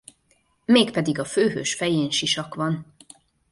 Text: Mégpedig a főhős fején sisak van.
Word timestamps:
Mégpedig 0.65 1.19
a 1.19 1.25
főhős 1.25 1.73
fején 1.73 2.09
sisak 2.09 2.55
van. 2.55 2.95